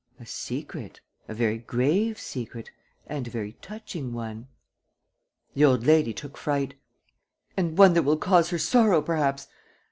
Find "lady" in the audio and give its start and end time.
5.85-6.11